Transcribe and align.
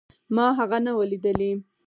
ما 0.35 0.45
هغه 0.57 0.77
نه 0.85 0.91
و 0.97 0.99
ليدلى. 1.09 1.51